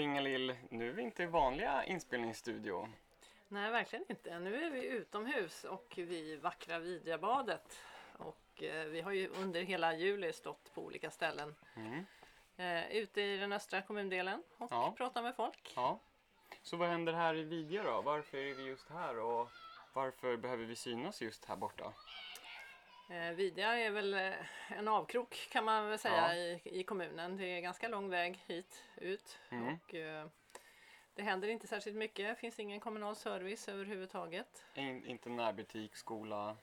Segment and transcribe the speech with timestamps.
[0.00, 2.88] Och Inga-Lill, nu är vi inte i vanliga inspelningsstudio.
[3.48, 4.38] Nej, verkligen inte.
[4.38, 7.78] Nu är vi utomhus och vid vackra Vidjabadet.
[8.16, 12.04] Och eh, vi har ju under hela juli stått på olika ställen Mm.
[12.56, 14.94] eh, ute i den östra kommundelen och Ja.
[14.96, 15.72] pratat med folk.
[15.76, 15.98] Ja.
[16.62, 18.02] Så vad händer här i Vidja då?
[18.02, 19.48] Varför är vi just här och
[19.92, 21.92] varför behöver vi synas just här borta?
[23.10, 24.32] Eh, Vidja är väl eh,
[24.68, 26.34] en avkrok kan man väl säga Ja.
[26.34, 27.36] i, i kommunen.
[27.36, 29.74] Det är ganska lång väg hit ut Mm.
[29.74, 30.26] och eh,
[31.14, 32.28] det händer inte särskilt mycket.
[32.28, 34.64] Det finns ingen kommunal service överhuvudtaget.
[34.74, 36.56] In, inte närbutik, skola.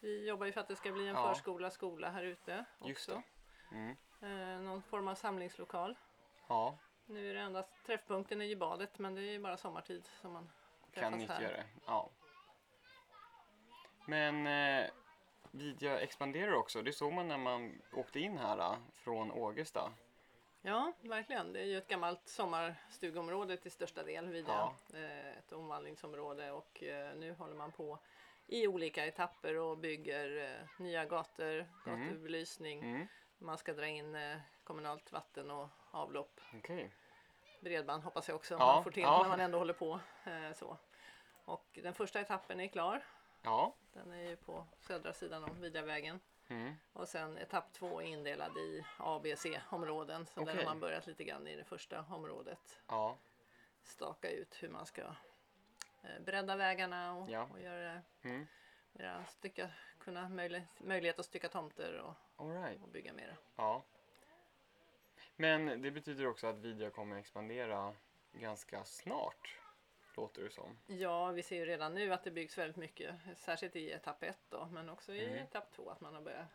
[0.00, 1.28] Vi jobbar ju för att det ska bli en Ja.
[1.34, 3.22] förskola, skola här ute Just också.
[3.72, 3.96] Mm.
[4.22, 5.96] Eh, någon form av samlingslokal.
[6.48, 10.32] Ja, Nu är det endast träffpunkten i badet men det är ju bara sommartid som
[10.32, 10.50] man
[10.92, 11.64] kan nyttja det.
[11.86, 12.10] Ja.
[14.06, 14.90] Men eh,
[15.50, 16.82] Vidja expanderar också.
[16.82, 19.92] Det såg man när man åkte in här eh, från Ågesta.
[20.62, 21.52] Ja, verkligen.
[21.52, 24.74] Det är ju ett gammalt sommarstugområde till största del via Ja.
[24.94, 27.98] eh, ett omvandlingsområde och eh, nu håller man på
[28.46, 32.00] i olika etapper och bygger eh, nya gator, Mm.
[32.08, 32.82] gatubelysning.
[32.82, 33.06] Mm.
[33.38, 34.16] Man ska dra in
[34.64, 36.40] kommunalt vatten och avlopp.
[36.54, 36.90] Okej.
[37.60, 39.22] Bredband hoppas jag också Ja, man får till ja.
[39.22, 40.00] när man ändå håller på.
[40.54, 40.76] Så.
[41.44, 43.04] Och den första etappen är klar.
[43.42, 43.74] Ja.
[43.92, 46.20] Den är ju på södra sidan om Vidjavägen.
[46.48, 46.74] Mm.
[46.92, 50.26] Och sen etapp två är indelad i A, B, C-områden.
[50.26, 50.56] Så där Okej.
[50.56, 52.80] har man börjat lite grann i det första området.
[52.86, 53.16] Ja.
[53.82, 55.02] Staka ut hur man ska
[56.02, 57.48] eh, bredda vägarna och, Ja.
[57.52, 58.46] och göra det Mm.
[58.92, 62.82] mera stycka, kunna möjlighet, möjlighet att stycka tomter och, right.
[62.82, 63.36] och bygga mera.
[63.56, 63.82] Ja.
[65.36, 67.94] Men det betyder också att Vidja kommer expandera
[68.32, 69.58] ganska snart,
[70.18, 70.76] låter det som.
[70.86, 74.38] Ja, vi ser ju redan nu att det byggs väldigt mycket, särskilt i etapp ett
[74.50, 75.38] då, men också i Mm.
[75.38, 76.46] etapp två att man har börjat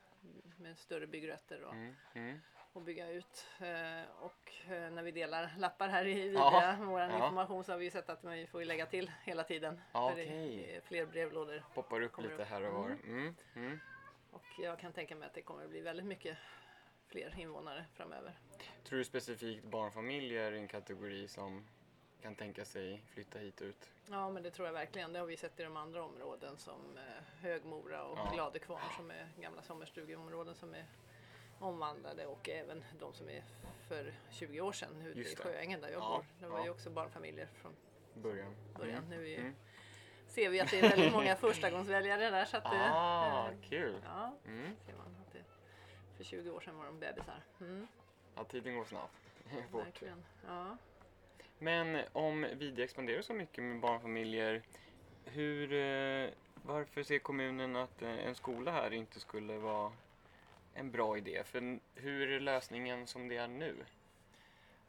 [0.59, 1.96] med större byggrätter och, Mm.
[2.13, 2.40] Mm.
[2.74, 3.47] och bygga ut.
[3.59, 7.16] Eh, och eh, när vi delar lappar här i Ja, vår ja.
[7.16, 9.81] information, så har vi ju sett att vi får lägga till hela tiden.
[9.94, 11.63] Ja, För är fler brevlådor.
[11.74, 12.41] Poppar upp lite upp.
[12.47, 12.85] här och var.
[12.90, 13.00] Mm.
[13.06, 13.35] Mm.
[13.56, 13.80] Mm.
[14.31, 16.38] Och jag kan tänka mig att det kommer att bli väldigt mycket
[17.07, 18.34] fler invånare framöver.
[18.84, 21.68] Tror du specifikt barnfamiljer är en kategori som
[22.23, 23.89] kan tänka sig flytta hit ut?
[24.09, 25.13] Ja, men det tror jag verkligen.
[25.13, 28.29] Det har vi sett i de andra områden som eh, Högmora och Ja.
[28.34, 30.85] Gladekvarn som är gamla sommarstugeområden som är
[31.59, 33.44] omvandlade och även de som är
[33.88, 35.35] för 20 år sedan ute i.
[35.35, 36.25] Sjöängen där jag Ja, bor.
[36.39, 36.63] Det var ja.
[36.66, 37.75] ju också barnfamiljer från
[38.13, 38.56] Början.
[38.78, 38.97] början.
[39.03, 39.09] Mm.
[39.09, 39.56] Nu ju, Mm.
[40.28, 42.45] ser vi att det är väldigt många förstagångsväljare där.
[42.45, 44.01] Så att det, Ah, eh, kul!
[44.06, 44.75] ja, Mm.
[44.85, 45.44] ser man att det,
[46.17, 47.44] för 20 år sedan var de bebisar.
[47.59, 47.88] Mm,
[48.35, 49.13] Ja, tiden går snabbt.
[49.72, 50.23] Verkligen.
[50.47, 50.78] Ja.
[51.59, 54.61] Men om Vidja expanderar så mycket med barnfamiljer,
[55.25, 59.91] hur, eh, varför ser kommunen att eh, en skola här inte skulle vara
[60.73, 61.44] en bra idé?
[61.45, 63.75] För hur är lösningen som det är nu?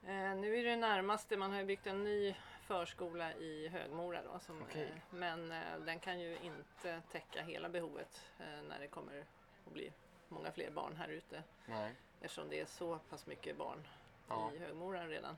[0.06, 4.38] Eh, nu är det närmaste, man har ju byggt en ny förskola i Högmora då,
[4.38, 5.48] som, eh, men
[5.86, 9.24] den kan ju inte täcka hela behovet eh, när det kommer
[9.66, 9.92] att bli
[10.28, 11.94] många fler barn här ute Nej.
[12.20, 13.86] eftersom det är så pass mycket barn
[14.28, 14.50] Ja.
[14.54, 15.36] i Högmora redan.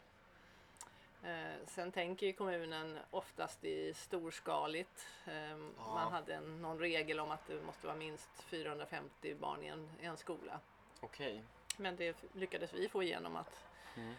[1.26, 5.06] Eh, sen tänker ju kommunen oftast i storskaligt.
[5.26, 9.66] Eh, Man hade en, någon regel om att det måste vara minst 450 barn i
[9.66, 10.60] en, i en skola.
[11.00, 11.42] Okej.
[11.76, 13.66] Men det lyckades vi få igenom att
[13.96, 14.10] Mm.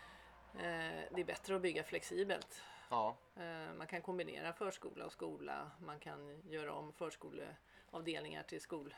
[0.54, 2.64] eh, det är bättre att bygga flexibelt.
[2.90, 3.16] Ja.
[3.36, 5.72] Eh, Man kan kombinera förskola och skola.
[5.80, 8.94] Man kan göra om förskoleavdelningar till skolklassrum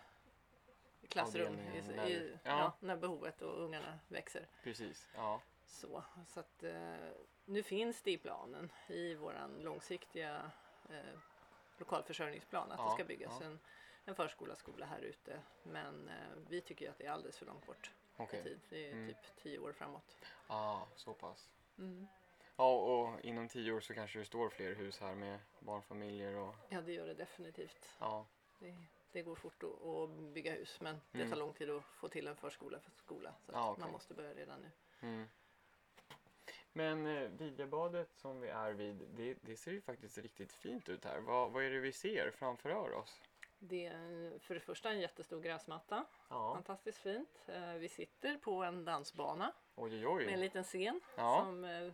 [1.33, 2.49] i, Avdelningen i, när- ja.
[2.59, 2.73] ja.
[2.79, 4.47] när behovet och ungarna växer.
[4.63, 5.09] Precis.
[5.15, 5.41] Ja.
[5.67, 6.63] Så, så att,
[7.49, 10.51] nu finns det i planen i vår långsiktiga
[10.89, 11.19] eh,
[11.77, 13.45] lokalförsörjningsplan att Ja, det ska byggas ja.
[13.45, 13.59] en,
[14.05, 15.39] en förskola skola här ute.
[15.63, 16.15] Men eh,
[16.49, 18.39] vi tycker att det är alldeles för långt bort Okej.
[18.39, 18.59] i tid.
[18.69, 19.07] Det är Mm.
[19.07, 20.17] typ tio år framåt.
[20.47, 21.49] Ah, så pass.
[21.77, 22.07] Mm.
[22.55, 26.55] Ja, och inom tio år så kanske det står fler hus här med barnfamiljer och
[26.69, 27.95] Ja, det gör det definitivt.
[27.99, 28.25] ja.
[28.59, 28.75] Det,
[29.11, 31.29] det går fort att, bygga hus men det Mm.
[31.29, 33.33] tar lång tid att få till en förskola för skola.
[33.45, 33.81] Så Ja, okej.
[33.81, 35.27] man måste börja redan nu.
[36.73, 41.05] Men eh, Vidjabadet som vi är vid, det, det ser ju faktiskt riktigt fint ut
[41.05, 41.19] här.
[41.19, 43.21] Vad, vad är det vi ser framför oss?
[43.59, 46.05] Det är för det första en jättestor gräsmatta.
[46.29, 47.43] Ja, Fantastiskt fint.
[47.47, 51.41] Eh, Vi sitter på en dansbana oj oj med en liten scen Ja.
[51.45, 51.91] som eh,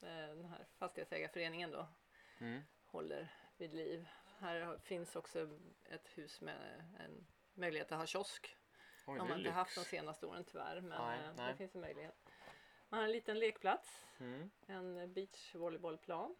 [0.00, 1.86] den här fastighetsägarföreningen då
[2.40, 2.60] Mm.
[2.86, 4.08] håller vid liv.
[4.38, 5.48] Här har- finns också
[5.90, 8.56] ett hus med en möjlighet att ha kiosk.
[9.06, 9.90] Oj, har är man inte haft de lyx.
[9.90, 11.50] senaste åren tyvärr men Nej, nej.
[11.52, 12.14] det finns en möjlighet.
[12.88, 14.50] Man har en liten lekplats, Mm.
[14.66, 16.36] en beachvolleybollplan,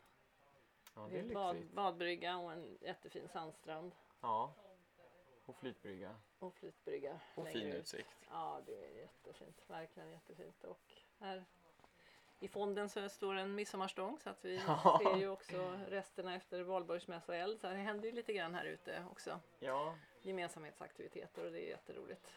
[0.94, 4.54] Ja, det är bad, badbrygga och en jättefin sandstrand Ja.
[5.46, 6.16] Och flytbrygga.
[6.38, 7.20] och flytbrygga.
[7.34, 7.74] Och fin ut.
[7.74, 8.16] utsikt.
[8.30, 9.62] Ja, det är jättefint.
[9.66, 10.64] Verkligen jättefint.
[10.64, 10.80] Och
[11.18, 11.44] här
[12.40, 15.00] i fonden så står en midsommarstång så att vi Ja.
[15.02, 17.60] ser ju också resterna efter valborgsmässoeld.
[17.60, 19.40] Så det händer ju lite grann här ute också.
[19.58, 22.32] Ja, Gemensamhetsaktiviteter och det är jätteroligt.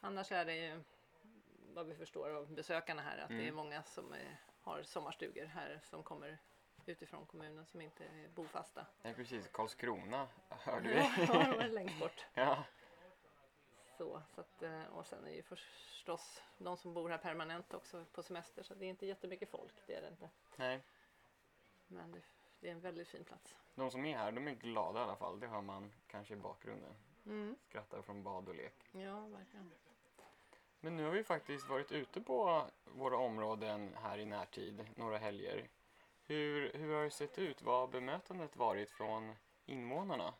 [0.00, 0.80] Annars är det ju
[1.74, 3.54] vad vi förstår av besökarna här att det är Mm.
[3.54, 6.38] många som är, har sommarstugor här som kommer
[6.86, 8.86] utifrån kommunen som inte är bofasta.
[9.02, 9.48] nej, precis.
[9.52, 10.94] Karlskrona hörde vi.
[11.26, 12.26] Ja, de är längst bort.
[12.34, 12.64] Ja,
[13.98, 18.04] Så, så att, eh, och sen är ju förstås de som bor här permanent också
[18.12, 20.30] på semester så det är inte jättemycket folk, det är det inte.
[20.56, 20.80] nej.
[21.86, 22.20] Men det,
[22.60, 23.56] det är en väldigt fin plats.
[23.74, 25.40] De som är här, de är glada i alla fall.
[25.40, 26.94] Det hör man kanske i bakgrunden.
[27.26, 28.74] Mm, Skrattar från bad och lek.
[28.92, 29.72] ja, verkligen.
[30.84, 35.68] Men nu har vi faktiskt varit ute på våra områden här i närtid, några helger.
[36.22, 37.62] Hur, hur har det sett ut?
[37.62, 39.34] Vad har bemötandet varit från
[39.66, 40.34] invånarna?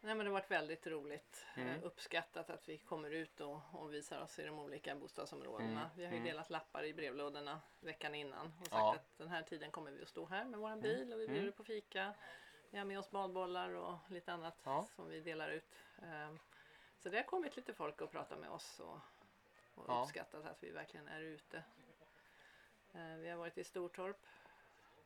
[0.00, 1.46] Nej, men det har varit väldigt roligt.
[1.56, 1.68] Mm.
[1.68, 5.70] Eh, uppskattat att vi kommer ut och, och visar oss i de olika bostadsområdena.
[5.70, 6.28] Mm, Vi har ju mm.
[6.28, 8.88] delat lappar i brevlådorna veckan innan och sagt Ja.
[8.88, 8.94] Mm.
[8.96, 11.50] att den här tiden kommer vi att stå här med våran bil och vi bjuder
[11.50, 12.14] på fika.
[12.70, 14.86] Vi har med oss badbollar och lite annat Ja.
[14.96, 15.74] som vi delar ut.
[16.02, 16.38] Ehm,
[16.98, 18.98] Så det har kommit lite folk och pratat med oss och,
[19.78, 20.02] och Ja.
[20.02, 21.62] uppskattat att vi verkligen är ute.
[22.92, 24.16] Eh, Vi har varit i Stortorp,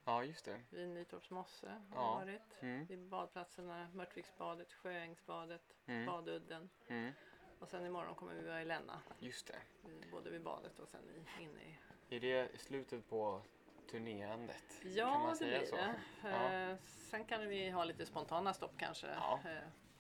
[0.04, 0.60] Ja, just det.
[0.70, 2.14] vid Nytorps mosse har vi Ja.
[2.14, 2.62] varit.
[2.62, 6.70] Mm, Vid badplatserna Mörtviksbadet, Sjöängsbadet, mm, Badudden.
[6.88, 7.12] mm,
[7.58, 9.62] Och sen imorgon kommer vi vara i Länna, just det.
[10.10, 11.78] både vid badet och sen inne i...
[12.16, 13.42] Är det slutet på
[13.90, 14.80] turnéandet?
[14.82, 15.76] kan Ja, man det säga blir så?
[15.76, 15.94] det.
[16.22, 16.52] Ja.
[16.52, 19.40] Eh, sen kan vi ha lite spontana stopp kanske Ja.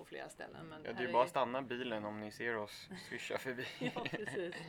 [0.02, 0.66] På flera ställen.
[0.68, 3.66] Men Ja, det är bara att stanna bilen om ni ser oss swisha förbi.
[3.94, 4.54] Ja, precis.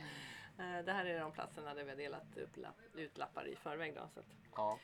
[0.58, 3.56] Eh, det här är de platserna där vi har delat upp lapp, ut lappar i
[3.56, 3.94] förväg.
[3.94, 4.26] Då, så att,
[4.56, 4.78] Ja,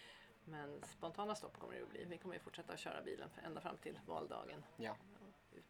[0.44, 2.04] men spontana stopp kommer det att bli.
[2.04, 4.64] Vi kommer ju fortsätta köra bilen ända fram till valdagen.
[4.76, 4.96] ja.
[5.52, 5.64] Ut,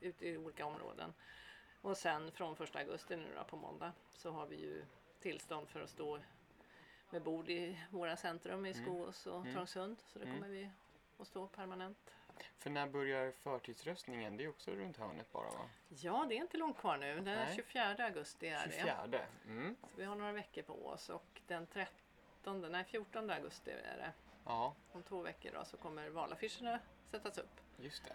[0.00, 1.12] ut i olika områden.
[1.80, 4.84] Och sen från första augusti nu då, på måndag så har vi ju
[5.20, 6.18] tillstånd för att stå
[7.10, 8.84] med bord i våra centrum i Mm.
[8.84, 9.52] Skås och Mm.
[9.54, 9.96] Trångsund.
[10.06, 10.36] Så det Mm.
[10.36, 10.70] kommer vi
[11.18, 12.14] att stå permanent.
[12.58, 14.36] För när börjar förtidsröstningen?
[14.36, 15.68] Det är också runt hörnet bara va?
[15.88, 17.14] Ja, det är inte långt kvar nu.
[17.14, 17.56] Den Nej.
[17.56, 18.72] 24 augusti är det.
[18.72, 19.20] 24.
[19.46, 19.76] Mm.
[19.82, 24.12] Så vi har några veckor på oss och den 13, nej 14 augusti är det.
[24.44, 26.78] Ja, Om två veckor då så kommer valaffischerna
[27.10, 27.60] sättas upp.
[27.76, 28.14] just det.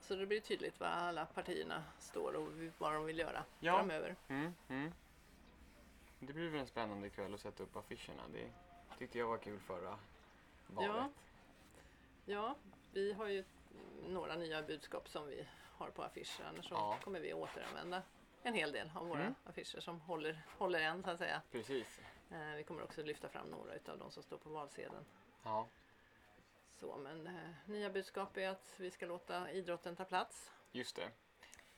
[0.00, 3.76] Så det blir tydligt var alla partierna står och vad de vill göra Ja.
[3.78, 4.16] framöver.
[4.28, 4.92] Mm, mm.
[6.18, 8.22] Det blir väl en spännande kväll att sätta upp affischerna.
[8.32, 8.50] Det
[8.98, 9.98] tyckte jag var kul förra
[10.66, 10.90] valet.
[10.90, 11.10] Ja.
[12.24, 12.56] Ja,
[12.92, 13.44] vi har ju
[14.08, 15.46] några nya budskap som vi
[15.76, 16.44] har på affischer.
[16.44, 16.98] Annars så Ja.
[17.04, 18.02] kommer vi återanvända
[18.42, 19.34] en hel del av våra Mm.
[19.44, 21.42] affischer som håller, håller än så att säga.
[21.50, 22.00] Precis.
[22.30, 25.04] Eh, vi kommer också lyfta fram några av de som står på valsedeln.
[25.42, 25.68] Ja,
[26.76, 30.50] Så, men eh, nya budskap är att vi ska låta idrotten ta plats.
[30.72, 31.10] just det.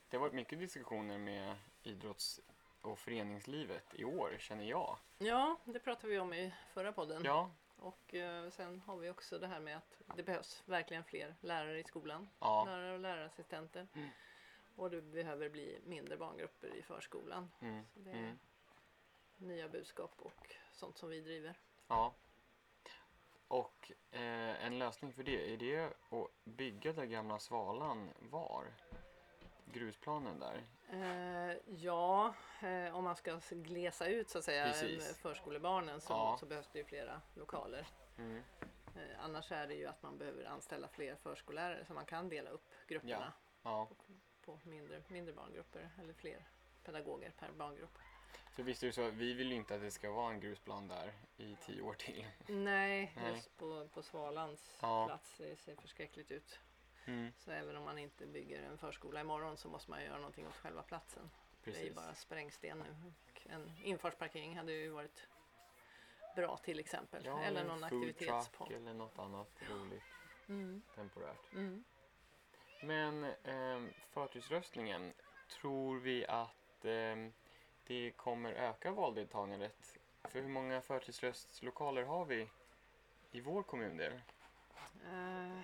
[0.09, 2.41] Det har varit mycket diskussioner med idrotts
[2.83, 4.99] och föreningslivet i år, känner jag.
[5.19, 7.23] Ja, det pratade vi om i förra podden.
[7.25, 7.51] Ja,
[7.83, 11.79] Och eh, sen har vi också det här med att det behövs verkligen fler lärare
[11.79, 12.29] i skolan.
[12.41, 13.87] ja, Lärare och lärarassistenter.
[13.95, 14.09] Mm.
[14.77, 17.51] Och det behöver bli mindre barngrupper i förskolan.
[17.61, 18.39] mm, Så det är mm,
[19.37, 21.59] nya budskap och sånt som vi driver.
[21.89, 22.15] ja.
[23.49, 28.75] Och eh, en lösning för det, är det att bygga där gamla Svalan var?
[29.65, 30.65] Grusplanen där?
[30.93, 35.17] Eh, ja, eh, om man ska glesa ut så att säga Precis.
[35.19, 36.37] förskolebarnen så, Ja.
[36.41, 37.87] så behövs det ju flera lokaler.
[38.19, 38.43] Mm.
[38.97, 42.51] Eh, annars är det ju att man behöver anställa fler förskollärare så man kan dela
[42.51, 43.89] upp grupperna Ja,
[44.45, 46.45] på mindre, mindre barngrupper eller fler
[46.85, 47.99] pedagoger per barngrupp.
[48.53, 50.41] för visst är det så att vi vill ju inte att det ska vara en
[50.41, 52.27] grusplan där i tio år till.
[52.47, 53.33] Nej, Nej.
[53.35, 55.07] just på, på Svalans Ja.
[55.07, 56.59] plats det ser förskräckligt ut.
[57.07, 60.47] Mm, Så även om man inte bygger en förskola imorgon så måste man göra någonting
[60.47, 61.31] åt själva platsen.
[61.65, 61.95] Det är ju precis.
[61.95, 63.13] bara sprängsten nu.
[63.53, 65.27] En infartsparkering hade ju varit
[66.37, 67.25] bra till exempel.
[67.25, 68.71] Ja, eller någon aktivitetspott.
[68.71, 70.03] eller något annat roligt
[70.49, 70.83] Mm.
[70.95, 71.53] temporärt.
[71.53, 71.85] Mm.
[72.83, 75.13] Men eh, förtidsröstningen,
[75.49, 77.17] tror vi att eh,
[77.87, 79.99] det kommer öka valdeltagandet?
[80.25, 82.49] För hur många förtidsröstlokaler har vi
[83.31, 84.13] i vår kommundel?
[85.05, 85.61] Eh,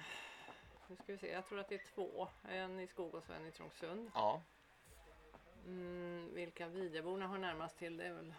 [0.88, 2.28] nu ska vi se, jag tror att det är två.
[2.42, 4.10] En i Skogås och en i Trångsund.
[4.14, 4.42] Ja,
[5.66, 8.34] Mm, vilka Vidjaborna har närmast till det är väl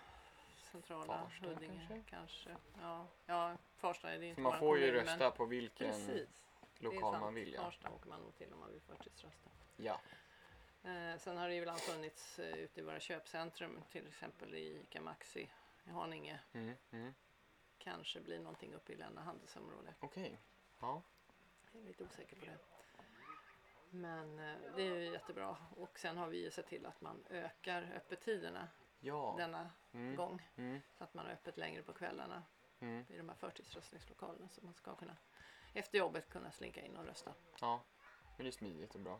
[0.71, 2.09] centrala Farsta Huddinge kanske?
[2.09, 2.55] kanske.
[2.81, 7.19] Ja, ja Farsta är det inte man får ju kommun, rösta på vilken Precis, lokal
[7.19, 7.53] man vill.
[7.53, 7.61] Ja.
[7.61, 9.49] Farsta åker man nog till om man vill förtidsrösta.
[9.77, 10.01] ja.
[10.83, 14.81] Eh, sen har det ju ibland funnits eh, ute i våra köpcentrum, till exempel i
[14.81, 15.49] ICA Maxi
[15.85, 16.39] i Haninge.
[16.53, 17.13] Mm, mm.
[17.77, 19.93] Kanske blir någonting uppe i Länna handelsområde.
[19.99, 20.39] Okej.
[20.79, 21.01] Ja.
[21.71, 22.57] Jag är lite osäker på det.
[23.91, 25.57] Men eh, det är ju jättebra.
[25.77, 28.67] Och sen har vi ju sett till att man ökar öppettiderna
[28.99, 29.35] Ja.
[29.37, 30.15] denna Mm.
[30.15, 30.47] gång.
[30.55, 30.81] Mm.
[30.97, 32.43] Så att man har öppet längre på kvällarna
[32.79, 33.05] Mm.
[33.09, 34.49] i de här förtidsröstningslokalerna.
[34.49, 35.17] Så man ska kunna
[35.73, 37.33] efter jobbet kunna slinka in och rösta.
[37.61, 37.81] Ja.
[38.37, 39.19] Men det är smidigt och bra.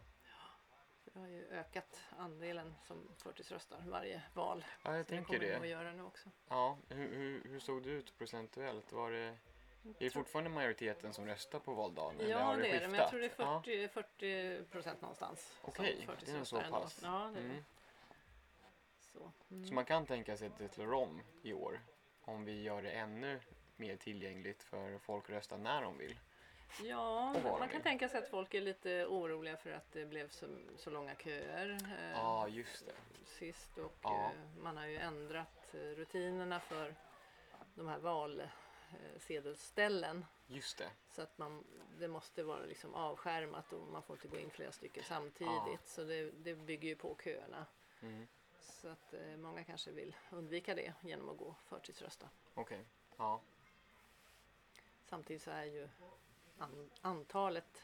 [1.04, 4.66] För det har ju ökat andelen som förtidsröstar varje val.
[4.84, 5.68] Ja, jag Så det tänker kommer det att det.
[5.68, 6.30] göra nu också.
[6.48, 6.78] Ja.
[6.90, 8.92] Hur, hur, hur såg det ut procentuellt?
[8.92, 9.38] Var det,
[9.84, 12.20] är det fortfarande majoriteten som röstar på valdagen?
[12.20, 12.88] eller Ja, har det, det är det.
[12.88, 13.62] Men jag tror det är Ja.
[13.64, 15.58] 40, 40 procent någonstans.
[15.62, 17.00] Okej, det är nog så pass.
[17.04, 17.44] Ja, det är.
[17.46, 17.64] Mm.
[19.00, 19.32] Så.
[19.52, 19.66] Mm.
[19.66, 21.80] Så man kan tänka sig att det slår om i år
[22.22, 23.40] om vi gör det ännu
[23.76, 26.20] mer tillgängligt för folk att rösta när de vill.
[26.84, 27.82] Ja, man kan vill.
[27.82, 30.46] tänka sig att folk är lite oroliga för att det blev så,
[30.78, 32.94] så långa köer eh, Ja, just det.
[33.26, 34.26] sist och Ja.
[34.26, 36.96] eh, man har ju ändrat eh, rutinerna för
[37.76, 38.00] de här
[39.14, 40.92] valsedelställen Just det.
[41.12, 41.64] så att man,
[42.00, 45.78] det måste vara liksom avskärmat och man får inte gå in flera stycken samtidigt Ja.
[45.84, 47.66] så det, det bygger ju på köerna.
[48.02, 48.28] Mm.
[48.60, 52.30] Så att eh, många kanske vill undvika det genom att gå förtidsrösta.
[52.54, 52.86] Okej.
[53.18, 53.42] Ja.
[55.06, 55.90] Samtidigt så är ju
[56.58, 57.84] an, antalet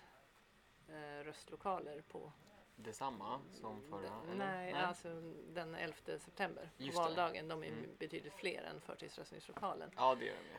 [0.90, 2.32] eh, röstlokaler på
[2.76, 4.02] Detsamma som förra?
[4.02, 4.36] den, eller?
[4.36, 5.22] nej, alltså
[5.54, 7.04] den 11 september, på Just det.
[7.04, 7.96] valdagen, de är Mm.
[8.00, 9.92] betydligt fler än förtidsröstningslokalen.
[9.96, 10.58] Ja, det är de ju.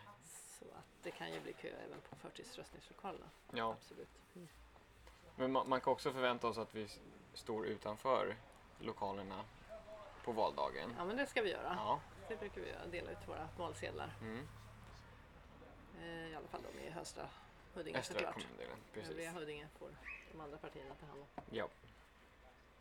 [0.58, 3.30] Så att det kan ju bli kö även på förtidsröstningslokalerna.
[3.52, 3.72] Ja.
[3.72, 4.08] Absolut.
[4.34, 4.48] Mm.
[5.36, 6.88] Men man, man kan också förvänta oss att vi
[7.34, 8.36] står utanför
[8.78, 9.44] lokalerna
[10.24, 10.94] på valdagen.
[10.98, 11.74] Ja men det ska vi göra.
[11.76, 12.00] Ja.
[12.28, 14.14] Det brukar vi göra, dela ut våra valsedlar.
[14.20, 14.48] Mm.
[16.00, 17.28] Eh, I alla fall de i Östra
[17.74, 18.34] Huddinge Östra såklart.
[18.34, 18.78] kommundelen.
[18.92, 19.10] Precis.
[19.10, 19.90] Övriga Huddinge får
[20.32, 21.42] de andra partierna ta hand om.
[21.50, 21.68] Ja.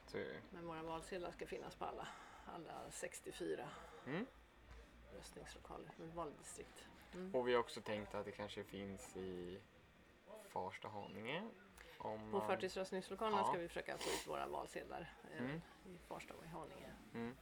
[0.07, 0.17] Så.
[0.49, 2.07] Men våra valsedlar ska finnas på alla,
[2.45, 3.69] alla 64
[4.05, 4.25] mm.
[5.13, 6.87] röstningslokaler, valdistrikt.
[7.15, 7.35] Mm.
[7.35, 9.59] Och vi har också tänkt att det kanske finns i
[10.49, 11.43] Farsta, Haninge.
[11.97, 13.45] Om På man- förtidsröstningslokalerna Ja.
[13.47, 15.61] ska vi försöka få ut våra valsedlar även Mm.
[15.85, 16.93] i Farsta och i Haninge.
[17.13, 17.35] Mm.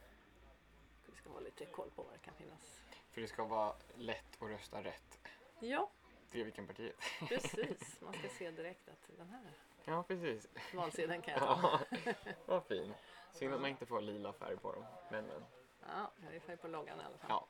[1.06, 2.80] Vi ska ha lite koll på vad det kan finnas.
[3.10, 5.18] För det ska vara lätt att rösta rätt.
[5.60, 5.90] Ja,
[6.30, 6.96] Det är vilken partiet.
[7.28, 8.00] precis.
[8.00, 9.52] Man ska se direkt att den här
[9.84, 10.48] Ja, precis.
[10.74, 11.80] valsedeln kan jag ta.
[12.04, 12.04] Ja,
[12.46, 12.94] vad fin.
[13.32, 14.84] Synd att man inte får lila färg på dem.
[15.10, 15.44] Men, men.
[15.80, 17.26] Ja, jag är färg på loggan i alla fall.
[17.30, 17.46] Ja.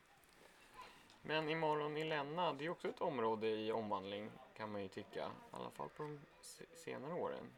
[1.27, 5.21] Men imorgon i Länna, det är också ett område i omvandling kan man ju tycka.
[5.21, 7.51] I alla fall på de se- senare åren.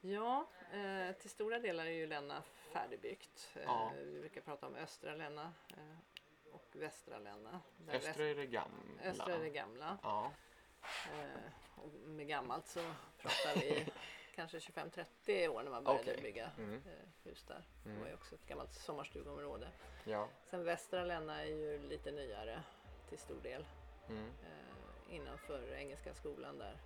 [0.00, 3.50] Ja, eh, till stora delar är ju Länna färdigbyggt.
[3.54, 3.92] Eh, Ja.
[3.96, 5.96] Vi brukar prata om östra Länna eh,
[6.54, 7.60] och västra Länna.
[7.88, 9.02] Östra är det gamla.
[9.04, 9.98] östra är det gamla.
[10.02, 10.32] Ja,
[11.12, 11.50] Eh,
[11.82, 12.80] och med gammalt så
[13.18, 13.86] pratar vi
[14.34, 16.22] kanske 25-30 år när man började Okej.
[16.22, 16.74] bygga mm.
[16.74, 17.64] eh, hus där.
[17.84, 18.00] Det Mm.
[18.02, 19.68] var ju också ett gammalt sommarstugområde.
[20.04, 20.28] ja.
[20.44, 22.62] Sen västra Länna är ju lite nyare
[23.08, 23.64] till stor del.
[24.08, 24.24] Mm.
[24.26, 26.76] Eh, innanför Engelska skolan där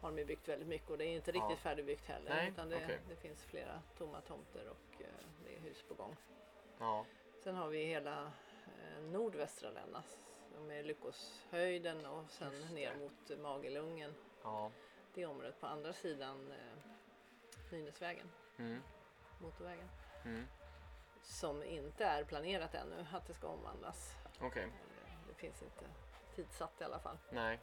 [0.00, 1.56] har de byggt väldigt mycket och det är inte riktigt Ja.
[1.56, 2.30] färdigbyggt heller.
[2.34, 3.00] Nej, utan det, okej.
[3.08, 5.06] det finns flera tomma tomter och eh,
[5.44, 6.16] det är hus på gång.
[6.78, 7.04] ja.
[7.44, 8.32] Sen har vi hela
[8.66, 10.02] eh, nordvästra Länna
[10.60, 14.14] med Lyckoshöjden och sen ner mot Magelungen.
[14.42, 14.70] ja.
[15.14, 16.90] Det området på andra sidan eh,
[17.72, 18.82] Nynäsvägen, Mm.
[19.40, 19.88] motorvägen.
[20.24, 20.44] Mm.
[21.22, 24.14] Som inte är planerat ännu att det ska omvandlas.
[24.54, 24.70] Det
[25.36, 25.84] finns inte
[26.34, 27.18] tidsatt i alla fall.
[27.30, 27.60] nej.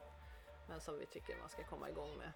[0.68, 2.32] Men som vi tycker man ska komma igång med.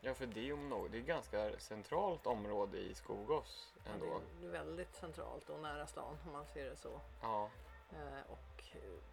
[0.00, 4.20] Ja, för det är om det är ett ganska centralt område i Skogås Ja, ändå.
[4.40, 7.00] Det är väldigt centralt och nära stan om man ser det så.
[7.22, 7.50] Ja,
[7.92, 8.64] Eh, Och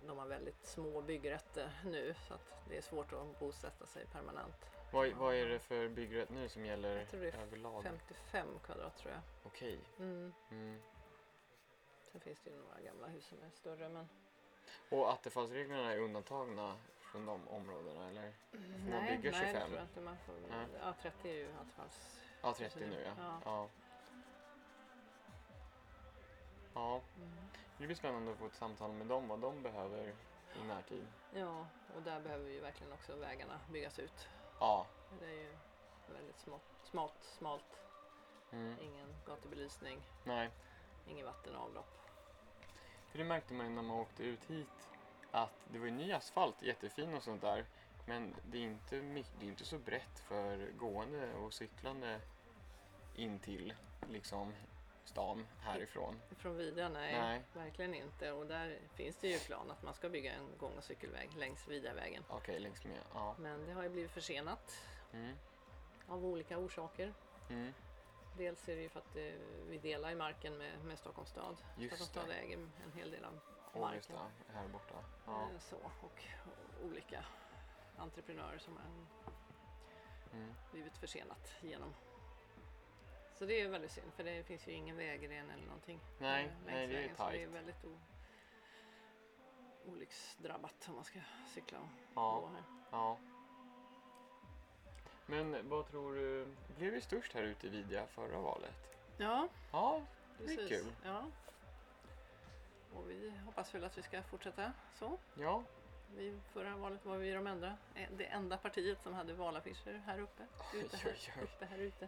[0.07, 4.55] de har väldigt små byggrätter nu så att det är svårt att bosätta sig permanent.
[4.91, 7.83] vad, vad är det för byggrätt nu som gäller Jag tror det är överlag?
[7.83, 9.21] 55 kvadrat tror jag.
[9.43, 9.79] Okej.
[9.99, 10.33] Mm.
[10.51, 10.81] Mm.
[12.11, 14.09] Sen finns det ju några gamla hus som är större men
[14.89, 18.33] Och attefallsreglerna är undantagna från de områdena eller?
[18.51, 19.67] Får man nej, bygga nej, det 25?
[19.67, 20.33] tror jag inte man får.
[20.49, 20.67] Nej.
[20.81, 22.19] Ja, 30 är ju attefalls.
[22.41, 23.11] Ja, 30 nu ja.
[23.17, 23.41] Ja.
[23.45, 23.69] Ja.
[26.73, 27.01] ja.
[27.17, 27.37] Mm.
[27.77, 30.13] Det blir spännande att få ett samtal med dem vad de behöver
[30.55, 31.07] i närtid.
[31.33, 34.29] Ja, och där behöver ju verkligen också vägarna byggas ut.
[34.59, 34.85] Ja.
[35.19, 35.55] Det är ju
[36.13, 37.79] väldigt smått, smalt, smalt.
[38.51, 38.75] Mm.
[38.81, 40.49] Ingen gatubelysning, Nej.
[41.07, 41.98] ingen vatten och avlopp.
[43.11, 44.89] För det märkte man ju när man åkte ut hit
[45.31, 47.65] att det var ju ny asfalt, jättefin och sånt där.
[48.05, 48.95] Men det är inte,
[49.39, 52.19] det är inte så brett för gående och cyklande
[53.15, 53.73] in till
[54.09, 54.53] liksom
[55.05, 56.21] stan härifrån.
[56.37, 57.41] Från Vidra, nej, Nej.
[57.53, 58.31] verkligen inte.
[58.31, 61.67] Och där finns det ju plan att man ska bygga en gång och cykelväg längs
[61.67, 62.23] Vidravägen.
[62.29, 62.99] Okej, längs med.
[63.13, 63.35] Ja.
[63.39, 65.35] Men det har ju blivit försenat Mm.
[66.07, 67.13] av olika orsaker.
[67.49, 67.73] Mm.
[68.39, 69.33] Dels är det ju för att eh,
[69.69, 71.57] vi delar i marken med, med Stockholms stad.
[71.77, 72.35] Just Stockholms det.
[72.35, 73.33] stad äger en hel del av
[73.95, 74.31] just marken.
[74.47, 74.95] det, här borta.
[75.25, 75.41] Ja.
[75.41, 76.21] Eh, Så, och, och
[76.85, 77.25] olika
[77.97, 78.83] entreprenörer som har
[80.33, 80.53] Mm.
[80.71, 81.93] blivit försenat genom
[83.35, 85.99] Så det är väldigt synd för det finns ju ingen vägren eller någonting.
[86.19, 87.49] Nej, eh, nej, det är vägen, så det är tajt.
[87.49, 87.99] väldigt o-
[89.85, 91.19] olycksdrabbat om man ska
[91.53, 92.39] cykla och Ja.
[92.39, 92.63] gå här.
[92.91, 93.17] Ja.
[95.29, 96.45] Men vad tror du,
[96.77, 98.95] blev vi störst här ute i Vidja förra valet?
[99.17, 100.01] Ja, Ja,
[100.37, 100.69] det är precis.
[100.69, 100.93] kul.
[101.03, 101.23] Ja.
[102.93, 105.17] Och vi hoppas väl att vi ska fortsätta så.
[105.35, 105.63] Ja,
[106.15, 110.19] Vi, förra valet var vi de enda, eh, det enda partiet som hade valaffischer här
[110.19, 110.43] uppe.
[110.73, 111.43] Ute här, Oj, oj, oj.
[111.43, 112.07] uppe här ute.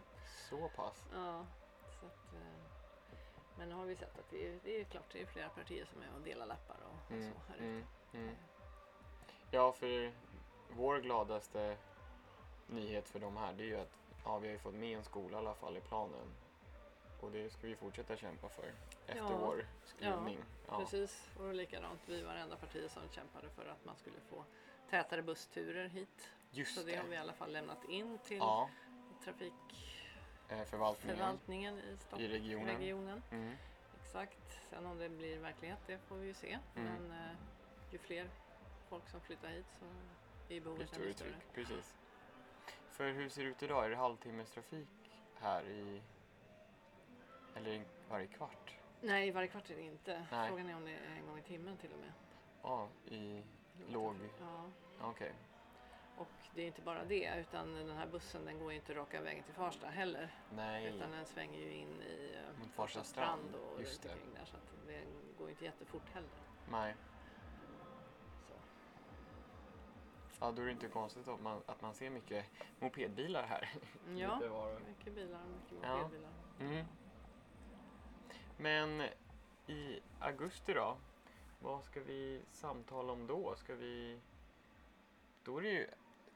[0.50, 1.04] så pass.
[1.14, 1.46] Ja,
[2.00, 2.62] så att, eh,
[3.58, 5.84] men nu har vi sett att det är, det är klart det är flera partier
[5.84, 7.64] som är och delar lappar och, och Mm, så här ute.
[7.64, 8.34] mm, mm.
[9.50, 10.12] Ja, för
[10.70, 11.76] vår gladaste
[12.72, 15.04] nyhet för de här det är ju att ja, vi har ju fått med en
[15.04, 16.34] skola i alla fall i planen.
[17.20, 18.72] Och det ska vi fortsätta kämpa för
[19.06, 19.36] efter Ja.
[19.38, 20.38] vår skrivning.
[20.68, 22.00] Ja, Precis, och likadant.
[22.06, 24.44] Vi var det enda partiet som kämpade för att man skulle få
[24.90, 26.28] tätare bussturer hit.
[26.50, 27.20] Just Så det har vi i det.
[27.20, 28.68] alla fall lämnat in till Ja,
[29.24, 32.66] trafikförvaltningen eh, förvaltningen i, i regionen.
[32.76, 33.22] regionen.
[33.30, 33.54] Mm.
[34.04, 34.58] Exakt.
[34.70, 36.58] Sen om det blir verklighet, det får vi ju se.
[36.76, 36.92] Mm.
[36.94, 37.36] Men eh,
[37.90, 38.28] ju fler
[38.88, 39.84] folk som flyttar hit så
[40.54, 41.34] är behovet ännu större.
[41.54, 41.94] Precis.
[42.92, 43.84] För hur ser det ut idag?
[43.84, 44.88] Är det halvtimmes trafik
[45.40, 46.02] här i...
[47.54, 48.76] Eller varje kvart?
[49.00, 50.26] Nej, varje kvart är det inte.
[50.32, 50.48] Nej.
[50.48, 52.12] Frågan är om det är en gång i timmen till och med.
[52.62, 53.42] Ja, i...
[53.88, 54.16] Låg.
[54.40, 54.70] Ja.
[55.00, 55.32] Okej.
[56.16, 59.20] Och det är inte bara det, utan den här bussen den går ju inte raka
[59.20, 60.34] vägen till Farsta heller.
[60.54, 60.86] Nej.
[60.86, 64.44] Utan den svänger ju in i eh, Mot Farsta strand, och just runt omkring där.
[64.44, 65.04] Så att det
[65.38, 66.30] går ju inte jättefort heller.
[66.70, 66.94] Nej.
[70.42, 72.44] Ja, då är det inte konstigt att man, att man ser mycket
[72.80, 73.70] mopedbilar här.
[74.16, 75.96] Ja, var och- mycket bilar och mycket Ja.
[75.96, 76.30] mopedbilar.
[76.60, 76.86] Mm.
[78.56, 79.00] Men
[79.66, 80.96] i augusti då?
[81.60, 83.54] Vad ska vi samtala om då?
[83.56, 84.20] Ska vi...
[85.44, 85.86] Då är det ju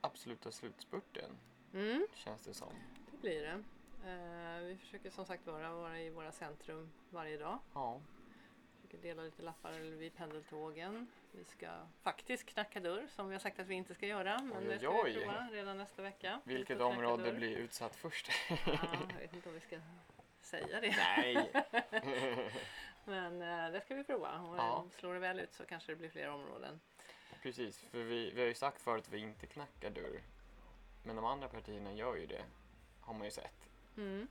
[0.00, 1.30] absoluta slutspurten,
[1.72, 2.72] Mm, känns det som.
[3.10, 3.62] det blir det.
[4.10, 7.58] Eh, vi försöker som sagt vara, vara i våra centrum varje dag.
[7.74, 8.00] Ja.
[8.76, 11.06] Försöker dela lite lappar vid pendeltågen.
[11.36, 11.68] Vi ska
[12.02, 14.38] faktiskt knacka dörr som vi har sagt att vi inte ska göra.
[14.42, 16.40] Men Oj, det ska oj, vi prova redan nästa vecka.
[16.44, 18.30] Vilket område blir utsatt först?
[18.48, 18.56] Ja,
[19.12, 19.80] jag vet inte om vi ska
[20.40, 20.96] säga det.
[20.96, 21.52] Nej!
[23.04, 24.40] Men eh, det ska vi prova.
[24.40, 24.84] Och Ja.
[24.84, 26.80] eh, slår det väl ut så kanske det blir fler områden.
[27.42, 30.20] Precis, för vi, vi har ju sagt förut att vi inte knackar dörr.
[31.04, 32.42] Men de andra partierna gör ju det,
[33.00, 34.28] har man ju sett, Mm.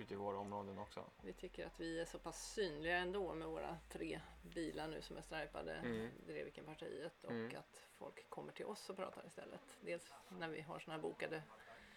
[0.00, 1.04] Ute i våra områden också.
[1.22, 5.16] Vi tycker att vi är så pass synliga ändå med våra tre bilar nu som
[5.16, 6.10] är strajpade, Mm.
[6.26, 7.56] Drevikenpartiet och Mm.
[7.58, 9.60] att folk kommer till oss och pratar istället.
[9.80, 11.42] Dels när vi har sådana här bokade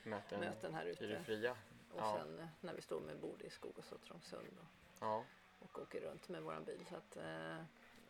[0.04, 1.52] Möten, möten här i det ute fria.
[1.92, 2.18] och ja.
[2.18, 4.66] sen när vi står med bord i Skogås och Trångsund och,
[5.00, 5.26] Ja.
[5.60, 6.86] och åker runt med våran bil.
[6.90, 7.64] Så att, eh,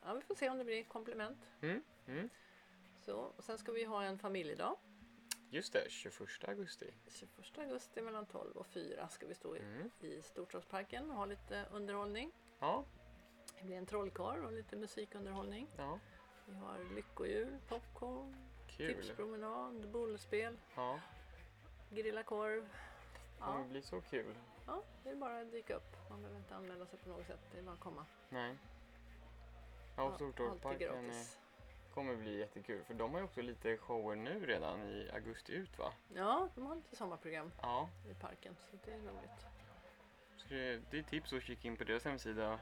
[0.03, 1.37] ja, vi får se om det blir komplement.
[1.61, 1.83] Mm.
[2.07, 2.29] Mm.
[2.99, 4.75] Så, och sen ska vi ha en familjedag.
[5.53, 6.93] Just det, 21 augusti.
[7.07, 9.91] 21 augusti mellan 12 och 4 ska vi stå i, Mm.
[9.99, 12.31] i Stortorpsparken och ha lite underhållning.
[12.59, 12.85] Ja,
[13.59, 15.67] Det blir en trollkarl och lite musikunderhållning.
[15.77, 15.99] ja,
[16.45, 18.35] Vi har lyckohjul, popcorn,
[18.67, 18.93] kul.
[18.95, 20.99] tipspromenad, bollspel, Ja,
[21.89, 22.63] grilla korv.
[22.63, 24.35] det kommer Ja, bli så kul.
[24.67, 26.09] ja, det är bara att dyka upp.
[26.09, 27.39] Man behöver inte anmäla sig på något sätt.
[27.51, 28.05] Det är bara att komma.
[28.29, 28.57] Nej.
[29.95, 31.50] Ja, och Stortorpsparken är-.
[31.93, 32.83] Kommer bli jättekul.
[32.83, 35.93] För de har ju också lite shower nu redan i augusti ut va?
[36.15, 38.55] Ja, de har lite sommarprogram Ja, i parken.
[38.71, 39.45] Så det är roligt.
[40.37, 42.59] så det, det är tips att kika in på deras hemsida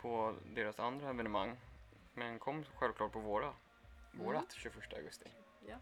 [0.00, 1.56] på deras andra evenemang.
[2.14, 3.52] Men kom självklart på våra.
[4.12, 5.28] Vårat 21 augusti.
[5.68, 5.76] Ja,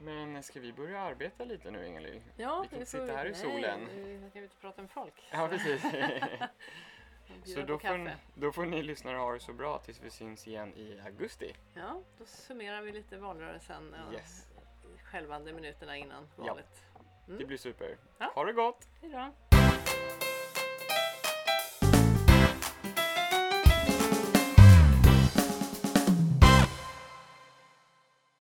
[0.00, 2.22] Men ska vi börja arbeta lite nu Ingalill?
[2.36, 3.86] ja Vi kan inte sitta här i nej, solen.
[4.22, 5.28] Vi kan inte prata med folk.
[5.32, 5.82] Ja, precis.
[7.44, 8.16] Så då får, kaffe.
[8.34, 11.54] då får ni lyssnare ha det så bra tills vi syns igen i augusti.
[11.74, 13.94] Ja, då summerar vi lite valrörelsen.
[14.12, 14.48] Yes.
[15.04, 16.44] Skälvande minuterna innan Ja.
[16.44, 16.82] valet.
[17.26, 17.96] Det blir super.
[18.18, 18.32] Ja.
[18.34, 18.88] Ha det gott!
[19.00, 19.51] Hej då!